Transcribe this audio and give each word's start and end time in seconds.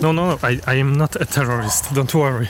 No, 0.00 0.10
no, 0.10 0.30
no, 0.30 0.38
I, 0.42 0.60
I 0.66 0.74
am 0.74 0.94
not 0.94 1.20
a 1.20 1.24
terrorist, 1.24 1.94
don't 1.94 2.12
worry. 2.14 2.48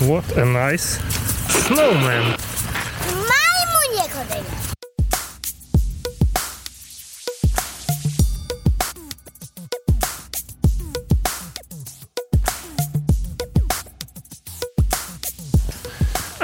What 0.00 0.36
a 0.36 0.44
nice 0.44 1.00
snowman! 1.66 2.36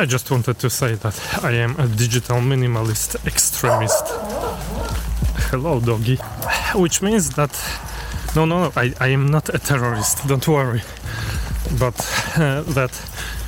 I 0.03 0.05
just 0.05 0.33
wanted 0.33 0.59
to 0.59 0.69
say 0.69 0.97
that 0.97 1.45
I 1.45 1.53
am 1.53 1.79
a 1.79 1.87
digital 1.87 2.39
minimalist 2.39 3.25
extremist. 3.25 4.03
Hello, 5.49 5.79
doggy. 5.79 6.17
Which 6.75 7.03
means 7.03 7.31
that. 7.37 7.53
No, 8.35 8.45
no, 8.45 8.65
no, 8.65 8.73
I, 8.75 8.93
I 8.99 9.09
am 9.11 9.29
not 9.29 9.49
a 9.55 9.61
terrorist, 9.61 10.27
don't 10.27 10.49
worry. 10.49 10.83
But 11.79 11.95
uh, 12.37 12.63
that 12.75 12.91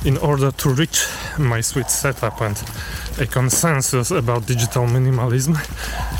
in 0.05 0.17
order 0.19 0.49
to 0.49 0.69
reach 0.69 1.05
my 1.37 1.59
sweet 1.59 1.89
setup 1.89 2.39
and 2.39 2.57
a 3.19 3.25
consensus 3.25 4.11
about 4.11 4.45
digital 4.45 4.85
minimalism, 4.85 5.57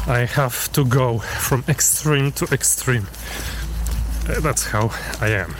I 0.05 0.25
have 0.25 0.69
to 0.73 0.83
go 0.83 1.19
from 1.19 1.63
extreme 1.69 2.33
to 2.33 2.45
extreme. 2.51 3.07
Uh, 4.27 4.41
that's 4.41 4.65
how 4.65 4.91
I 5.21 5.29
am. 5.29 5.55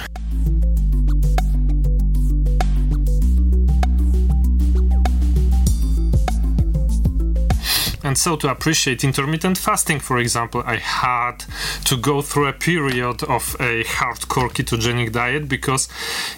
And 8.06 8.16
so, 8.20 8.36
to 8.36 8.52
appreciate 8.52 9.04
intermittent 9.04 9.58
fasting, 9.58 10.00
for 10.00 10.20
example, 10.20 10.62
I 10.64 10.76
had 10.76 11.44
to 11.86 11.98
go 11.98 12.22
through 12.22 12.48
a 12.48 12.54
period 12.54 13.24
of 13.24 13.56
a 13.60 13.84
hardcore 13.84 14.52
ketogenic 14.52 15.12
diet 15.12 15.50
because 15.50 15.90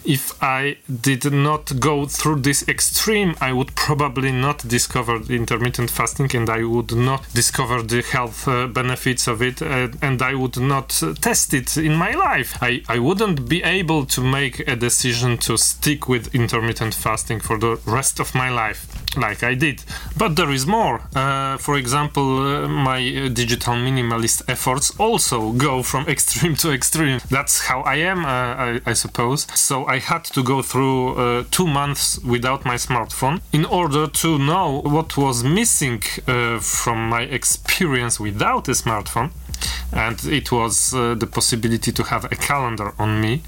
if 0.06 0.41
I 0.41 0.78
did 1.02 1.30
not 1.33 1.78
go 1.81 2.06
through 2.06 2.38
this 2.38 2.66
extreme, 2.69 3.36
I 3.41 3.52
would 3.52 3.75
probably 3.75 4.31
not 4.31 4.66
discover 4.66 5.17
intermittent 5.30 5.91
fasting 5.91 6.33
and 6.33 6.50
I 6.50 6.64
would 6.64 6.95
not 6.95 7.28
discover 7.33 7.84
the 7.84 8.02
health 8.02 8.47
uh, 8.47 8.67
benefits 8.67 9.28
of 9.28 9.41
it 9.41 9.61
uh, 9.61 9.89
and 10.02 10.22
I 10.22 10.36
would 10.36 10.58
not 10.58 11.03
uh, 11.03 11.16
test 11.16 11.53
it 11.53 11.75
in 11.75 11.95
my 11.95 12.11
life. 12.11 12.58
I, 12.61 12.81
I 12.88 13.00
wouldn't 13.00 13.50
be 13.50 13.61
able 13.63 14.06
to 14.06 14.22
make 14.22 14.66
a 14.69 14.78
decision 14.78 15.38
to 15.39 15.58
stick 15.58 16.08
with 16.08 16.34
intermittent 16.34 16.95
fasting 16.95 17.41
for 17.41 17.58
the 17.58 17.78
rest 17.86 18.22
of 18.22 18.34
my 18.34 18.50
life 18.50 18.88
like 19.17 19.43
I 19.43 19.55
did. 19.55 19.83
But 20.17 20.35
there 20.35 20.51
is 20.51 20.65
more. 20.65 21.01
Uh, 21.15 21.57
for 21.57 21.77
example, 21.77 22.39
uh, 22.39 22.67
my 22.67 23.01
digital 23.33 23.73
minimalist 23.75 24.43
efforts 24.47 24.97
also 24.99 25.51
go 25.51 25.83
from 25.83 26.07
extreme 26.15 26.55
to 26.55 26.71
extreme. 26.71 27.19
That's 27.29 27.61
how 27.67 27.81
I 27.81 27.95
am, 27.95 28.25
uh, 28.25 28.29
I, 28.29 28.81
I, 28.85 28.93
suppose. 28.93 29.47
So 29.53 29.85
I 29.85 29.99
had 29.99 30.23
to 30.25 30.43
go 30.43 30.61
through 30.61 31.15
uh, 31.15 31.43
two 31.51 31.67
months 31.67 32.19
without 32.19 32.65
my 32.65 32.75
smartphone 32.75 33.41
in 33.51 33.65
order 33.65 34.07
to 34.07 34.38
know 34.38 34.81
what 34.81 35.17
was 35.17 35.43
missing 35.43 36.01
from 36.59 37.09
my 37.09 37.21
experience 37.21 38.19
without 38.19 38.67
a 38.67 38.71
smartphone 38.71 39.31
and 39.91 40.23
it 40.25 40.52
was 40.52 40.94
uh, 40.94 41.16
the 41.16 41.27
possibility 41.27 41.91
to 41.91 42.03
have 42.03 42.25
a 42.25 42.36
calendar 42.36 42.94
on 43.00 43.22
me, 43.22 43.41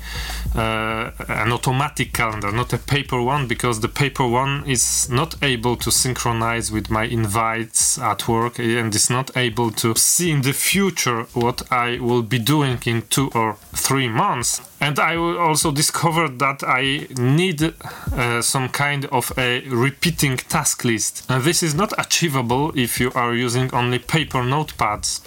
uh, 0.55 1.11
an 1.27 1.51
automatic 1.51 2.13
calendar, 2.13 2.51
not 2.51 2.71
a 2.73 2.77
paper 2.77 3.21
one, 3.21 3.47
because 3.47 3.81
the 3.81 3.87
paper 3.87 4.25
one 4.25 4.63
is 4.65 5.09
not 5.09 5.35
able 5.43 5.75
to 5.75 5.91
synchronize 5.91 6.71
with 6.71 6.89
my 6.89 7.03
invites 7.03 7.97
at 7.99 8.27
work 8.27 8.59
and 8.59 8.95
is 8.95 9.09
not 9.09 9.35
able 9.35 9.71
to 9.71 9.95
see 9.95 10.31
in 10.31 10.41
the 10.41 10.53
future 10.53 11.23
what 11.33 11.69
I 11.71 11.99
will 11.99 12.23
be 12.23 12.39
doing 12.39 12.79
in 12.85 13.03
two 13.09 13.29
or 13.35 13.57
three 13.73 14.07
months. 14.07 14.61
And 14.81 14.97
I 14.97 15.17
also 15.17 15.71
discovered 15.71 16.39
that 16.39 16.63
I 16.63 17.07
need 17.17 17.61
uh, 17.61 18.41
some 18.41 18.69
kind 18.69 19.05
of 19.05 19.33
a 19.37 19.67
repeating 19.67 20.37
task 20.37 20.85
list. 20.85 21.25
And 21.29 21.43
this 21.43 21.61
is 21.61 21.75
not 21.75 21.91
achievable 21.97 22.71
if 22.75 22.99
you 22.99 23.11
are 23.13 23.33
using 23.33 23.73
only 23.73 23.99
paper 23.99 24.41
notepads 24.41 25.19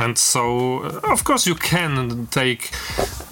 and 0.00 0.16
so 0.18 0.82
uh, 0.82 1.12
of 1.12 1.24
course 1.24 1.46
you 1.46 1.54
can 1.54 2.26
take 2.30 2.70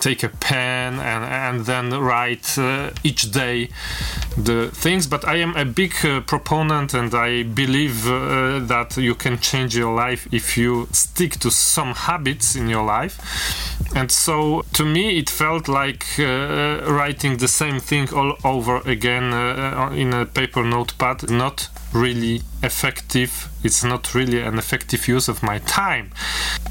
take 0.00 0.22
a 0.22 0.28
pen 0.28 1.00
and 1.00 1.24
and 1.24 1.66
then 1.66 1.90
write 1.90 2.58
uh, 2.58 2.90
each 3.02 3.30
day 3.32 3.68
the 4.36 4.70
things. 4.72 5.06
But 5.06 5.24
i 5.24 5.36
am 5.36 5.56
a 5.56 5.64
big 5.64 5.94
uh, 6.04 6.20
proponent 6.20 6.94
and 6.94 7.14
i 7.14 7.42
believe 7.42 8.06
uh, 8.06 8.60
that 8.66 8.96
you 8.96 9.14
can 9.14 9.38
change 9.38 9.76
your 9.76 9.94
life 9.94 10.28
if 10.32 10.56
you 10.56 10.88
stick 10.92 11.38
to 11.40 11.50
some 11.50 11.94
habits 11.94 12.54
in 12.54 12.68
your 12.68 12.84
life. 12.84 13.18
And 13.94 14.10
so 14.10 14.62
to 14.74 14.84
me 14.84 15.18
it 15.18 15.30
felt 15.30 15.68
like 15.68 16.04
uh, 16.18 16.82
writing 16.86 17.38
the 17.38 17.48
same 17.48 17.80
thing 17.80 18.12
all 18.12 18.36
over 18.44 18.76
again 18.84 19.32
uh, 19.32 19.90
in 19.94 20.12
a 20.12 20.26
paper 20.26 20.62
notepad 20.62 21.30
not 21.30 21.68
really 21.92 22.42
effective 22.62 23.48
it's 23.64 23.84
not 23.84 24.14
really 24.14 24.40
an 24.40 24.58
effective 24.58 25.08
use 25.08 25.28
of 25.28 25.42
my 25.42 25.58
time. 25.58 26.10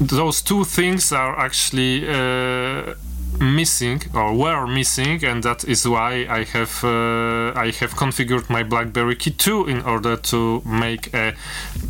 Those 0.00 0.42
two 0.42 0.64
things 0.64 1.12
are 1.12 1.38
actually 1.38 2.08
uh, 2.08 2.94
missing 3.40 4.02
or 4.14 4.34
were 4.34 4.66
missing 4.66 5.24
and 5.24 5.42
that 5.44 5.64
is 5.64 5.86
why 5.86 6.26
I 6.28 6.44
have 6.44 6.82
uh, 6.82 7.52
I 7.54 7.72
have 7.80 7.94
configured 7.94 8.50
my 8.50 8.62
BlackBerry 8.62 9.16
Key 9.16 9.30
2 9.30 9.68
in 9.68 9.82
order 9.82 10.16
to 10.16 10.62
make 10.64 11.14
a 11.14 11.34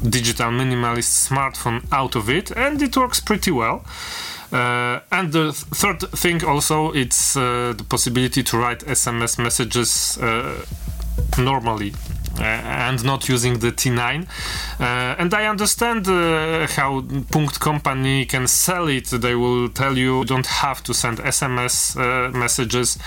digital 0.08 0.50
minimalist 0.50 1.28
smartphone 1.28 1.86
out 1.92 2.16
of 2.16 2.28
it 2.28 2.50
and 2.50 2.82
it 2.82 2.96
works 2.96 3.20
pretty 3.20 3.50
well. 3.50 3.84
Uh, 4.50 5.00
and 5.12 5.32
the 5.32 5.52
third 5.52 6.00
thing 6.12 6.42
also 6.44 6.90
it's 6.92 7.36
uh, 7.36 7.74
the 7.76 7.84
possibility 7.84 8.42
to 8.42 8.56
write 8.56 8.80
SMS 8.80 9.38
messages 9.38 10.18
uh, 10.18 10.64
normally 11.38 11.92
and 12.40 13.04
not 13.04 13.28
using 13.28 13.58
the 13.58 13.72
T9. 13.72 14.26
Uh, 14.80 14.84
and 15.18 15.32
I 15.34 15.46
understand 15.46 16.08
uh, 16.08 16.66
how 16.68 17.04
Punkt 17.30 17.60
company 17.60 18.24
can 18.24 18.46
sell 18.46 18.88
it. 18.88 19.06
They 19.06 19.34
will 19.34 19.68
tell 19.68 19.96
you, 19.96 20.08
you 20.08 20.24
don't 20.24 20.46
have 20.46 20.82
to 20.84 20.94
send 20.94 21.18
SMS 21.18 21.96
messages, 22.32 22.98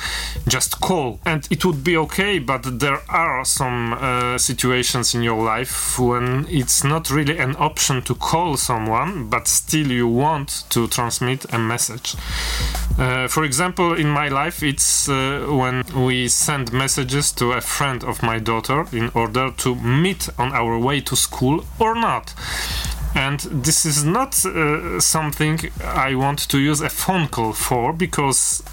just 0.47 0.79
call. 0.81 1.19
And 1.25 1.47
it 1.49 1.65
would 1.65 1.83
be 1.83 1.97
okay, 1.97 2.39
but 2.39 2.79
there 2.79 3.01
are 3.09 3.45
some 3.45 3.97
situations 4.37 5.15
in 5.15 5.23
your 5.23 5.41
life 5.43 5.97
when 5.99 6.45
it's 6.49 6.83
not 6.83 7.09
really 7.09 7.37
an 7.37 7.55
option 7.57 8.01
to 8.03 8.15
call 8.15 8.57
someone, 8.57 9.29
but 9.29 9.47
still 9.47 9.91
you 9.91 10.07
want 10.07 10.63
to 10.69 10.87
transmit 10.87 11.45
a 11.53 11.57
message. 11.57 12.15
Uh, 12.97 13.27
for 13.27 13.43
example, 13.43 13.93
in 13.93 14.07
my 14.07 14.27
life, 14.27 14.61
it's 14.63 15.09
uh, 15.09 15.45
when 15.49 15.83
we 16.05 16.27
send 16.27 16.71
messages 16.71 17.31
to 17.31 17.53
a 17.53 17.61
friend 17.61 18.03
of 18.03 18.21
my 18.21 18.37
daughter 18.37 18.85
in 18.91 19.09
order 19.21 19.51
to 19.63 19.75
meet 19.75 20.29
on 20.37 20.51
our 20.51 20.77
way 20.87 21.01
to 21.01 21.15
school 21.15 21.65
or 21.79 21.93
not. 21.95 22.33
And 23.15 23.39
this 23.65 23.85
is 23.85 24.03
not 24.03 24.45
uh, 24.45 24.99
something 24.99 25.59
I 25.83 26.15
want 26.15 26.39
to 26.49 26.57
use 26.57 26.81
a 26.81 26.89
phone 26.89 27.27
call 27.27 27.53
for 27.53 27.93
because 27.93 28.63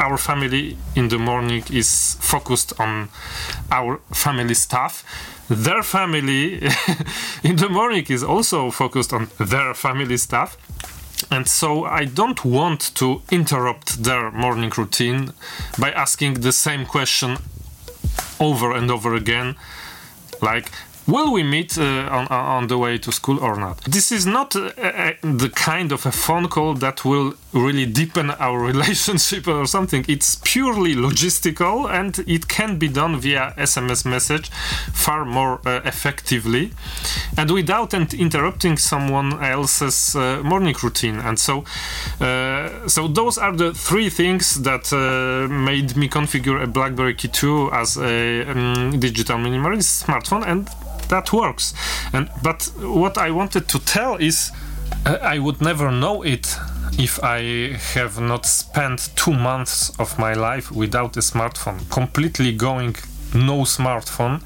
our 0.00 0.18
family 0.18 0.76
in 0.96 1.08
the 1.08 1.18
morning 1.18 1.62
is 1.70 2.16
focused 2.20 2.80
on 2.80 3.08
our 3.70 4.00
family 4.12 4.54
stuff. 4.54 5.04
Their 5.48 5.82
family 5.82 6.54
in 7.42 7.56
the 7.56 7.68
morning 7.68 8.06
is 8.08 8.22
also 8.22 8.70
focused 8.70 9.12
on 9.12 9.28
their 9.38 9.74
family 9.74 10.16
stuff 10.16 10.56
and 11.30 11.48
so 11.48 11.84
I 11.84 12.04
don't 12.04 12.44
want 12.44 12.94
to 12.96 13.22
interrupt 13.30 14.02
their 14.04 14.30
morning 14.30 14.70
routine 14.76 15.32
by 15.78 15.90
asking 15.92 16.34
the 16.40 16.52
same 16.52 16.84
question 16.84 17.38
over 18.42 18.72
and 18.72 18.90
over 18.90 19.14
again. 19.14 19.56
Like, 20.40 20.70
will 21.06 21.32
we 21.32 21.42
meet 21.42 21.78
uh, 21.78 22.08
on, 22.10 22.26
on 22.28 22.66
the 22.68 22.78
way 22.78 22.98
to 22.98 23.12
school 23.12 23.38
or 23.40 23.56
not? 23.56 23.80
This 23.84 24.12
is 24.12 24.26
not 24.26 24.54
uh, 24.56 24.70
uh, 24.76 25.12
the 25.22 25.50
kind 25.54 25.92
of 25.92 26.06
a 26.06 26.12
phone 26.12 26.48
call 26.48 26.74
that 26.74 27.04
will 27.04 27.34
really 27.52 27.86
deepen 27.86 28.30
our 28.30 28.58
relationship 28.72 29.46
or 29.46 29.66
something. 29.66 30.04
It's 30.08 30.36
purely 30.36 30.94
logistical 30.94 31.88
and 31.90 32.18
it 32.26 32.48
can 32.48 32.78
be 32.78 32.88
done 32.88 33.20
via 33.20 33.54
SMS 33.56 34.04
message 34.04 34.50
far 34.92 35.24
more 35.24 35.60
uh, 35.66 35.80
effectively 35.84 36.72
and 37.36 37.50
without 37.50 37.94
interrupting 37.94 38.76
someone 38.76 39.42
else's 39.42 40.14
morning 40.14 40.74
routine. 40.82 41.18
And 41.18 41.38
so, 41.38 41.64
uh, 42.62 42.88
so 42.88 43.08
those 43.08 43.38
are 43.38 43.52
the 43.56 43.72
three 43.74 44.10
things 44.10 44.62
that 44.62 44.92
made 45.48 45.96
me 45.96 46.08
configure 46.08 46.62
a 46.62 46.66
BlackBerry 46.66 47.14
Key 47.14 47.28
2 47.28 47.70
as 47.72 47.96
a 47.96 48.50
um, 48.50 48.98
digital 48.98 49.38
minimalist 49.38 50.04
smartphone 50.04 50.46
and 50.46 50.68
that 51.08 51.32
works. 51.32 51.74
And 52.12 52.28
but 52.42 52.70
what 52.78 53.18
I 53.18 53.30
wanted 53.30 53.68
to 53.68 53.78
tell 53.78 54.16
is 54.16 54.50
uh, 55.06 55.18
I 55.22 55.38
would 55.38 55.60
never 55.60 55.90
know 55.90 56.22
it 56.22 56.56
if 56.98 57.22
I 57.22 57.76
have 57.94 58.20
not 58.20 58.46
spent 58.46 59.10
two 59.16 59.32
months 59.32 59.90
of 59.98 60.18
my 60.18 60.34
life 60.34 60.70
without 60.70 61.16
a 61.16 61.20
smartphone, 61.20 61.78
completely 61.90 62.52
going 62.52 62.96
no 63.34 63.62
smartphone 63.62 64.42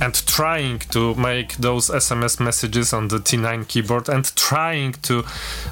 and 0.00 0.14
trying 0.26 0.78
to 0.78 1.14
make 1.14 1.56
those 1.56 1.90
SMS 1.90 2.38
messages 2.40 2.92
on 2.92 3.08
the 3.08 3.18
T9 3.18 3.66
keyboard 3.66 4.08
and 4.08 4.24
trying 4.36 4.92
to 5.02 5.24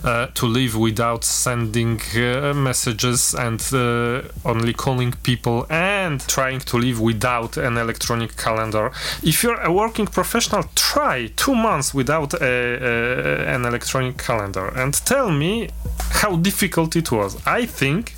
uh, 0.05 0.27
to 0.27 0.47
live 0.47 0.77
without 0.77 1.25
sending 1.25 2.01
uh, 2.17 2.53
messages 2.55 3.35
and 3.35 3.61
uh, 3.73 4.23
only 4.45 4.73
calling 4.73 5.13
people 5.23 5.67
and 5.71 6.21
trying 6.27 6.61
to 6.61 6.77
live 6.77 7.01
without 7.01 7.57
an 7.57 7.77
electronic 7.77 8.37
calendar. 8.37 8.91
If 9.23 9.43
you're 9.43 9.61
a 9.61 9.73
working 9.73 10.07
professional, 10.07 10.65
try 10.75 11.31
two 11.37 11.55
months 11.55 11.95
without 11.95 12.35
a, 12.35 12.45
a, 12.45 13.55
an 13.55 13.65
electronic 13.65 14.19
calendar 14.19 14.69
and 14.69 14.95
tell 14.95 15.31
me 15.31 15.71
how 16.11 16.37
difficult 16.37 16.97
it 16.97 17.13
was. 17.13 17.37
I 17.47 17.67
think 17.67 18.15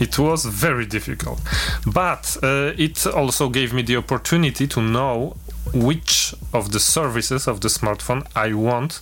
it 0.00 0.18
was 0.18 0.44
very 0.44 0.86
difficult, 0.86 1.40
but 1.86 2.36
uh, 2.42 2.72
it 2.76 3.06
also 3.06 3.48
gave 3.48 3.72
me 3.72 3.82
the 3.82 3.96
opportunity 3.96 4.66
to 4.66 4.80
know 4.80 5.36
which 5.74 6.34
of 6.52 6.72
the 6.72 6.80
services 6.80 7.46
of 7.46 7.60
the 7.60 7.68
smartphone 7.68 8.26
I 8.34 8.54
want 8.54 9.00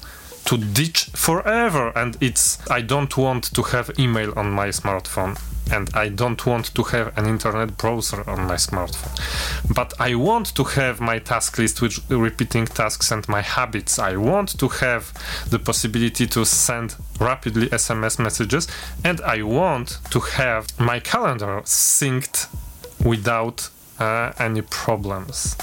to 0.48 0.56
ditch 0.56 1.10
forever. 1.14 1.92
And 1.94 2.16
it's 2.22 2.58
I 2.70 2.80
don't 2.80 3.14
want 3.18 3.52
to 3.54 3.62
have 3.64 3.90
email 3.98 4.32
on 4.34 4.50
my 4.50 4.68
smartphone 4.68 5.38
and 5.70 5.90
I 5.92 6.08
don't 6.08 6.46
want 6.46 6.74
to 6.74 6.82
have 6.84 7.18
an 7.18 7.26
internet 7.26 7.76
browser 7.76 8.24
on 8.26 8.46
my 8.46 8.54
smartphone. 8.54 9.14
But 9.74 9.92
I 10.00 10.14
want 10.14 10.54
to 10.54 10.64
have 10.64 11.02
my 11.02 11.18
task 11.18 11.58
list 11.58 11.82
with 11.82 12.10
repeating 12.10 12.64
tasks 12.64 13.10
and 13.10 13.28
my 13.28 13.42
habits. 13.42 13.98
I 13.98 14.16
want 14.16 14.58
to 14.58 14.68
have 14.68 15.12
the 15.50 15.58
possibility 15.58 16.26
to 16.28 16.46
send 16.46 16.96
rapidly 17.20 17.66
SMS 17.66 18.18
messages 18.18 18.68
and 19.04 19.20
I 19.20 19.42
want 19.42 19.98
to 20.12 20.20
have 20.20 20.66
my 20.80 20.98
calendar 20.98 21.60
synced 21.66 22.46
without 23.04 23.68
uh, 23.98 24.32
any 24.38 24.62
problems. 24.62 25.56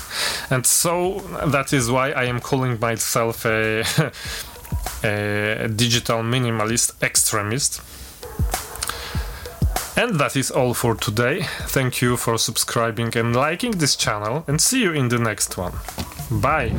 And 0.52 0.64
so 0.64 1.22
that 1.48 1.74
is 1.74 1.90
why 1.90 2.12
I 2.12 2.26
am 2.26 2.40
calling 2.40 2.80
myself 2.80 3.46
a, 3.46 3.80
a 3.82 4.12
digital 5.76 6.24
minimalist 6.24 7.02
extremist 7.02 7.82
and 9.98 10.20
that 10.20 10.36
is 10.36 10.52
all 10.52 10.74
for 10.74 10.96
today. 10.96 11.44
Thank 11.68 12.02
you 12.02 12.18
for 12.18 12.38
subscribing 12.38 13.16
and 13.18 13.36
liking 13.36 13.72
this 13.72 13.96
channel, 13.96 14.44
and 14.48 14.60
see 14.60 14.84
you 14.84 14.92
in 14.92 15.10
the 15.10 15.20
next 15.20 15.58
one. 15.58 15.74
Bye! 16.30 16.74